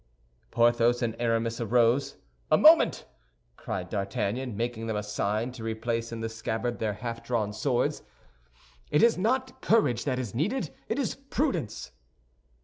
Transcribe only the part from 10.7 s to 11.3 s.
it is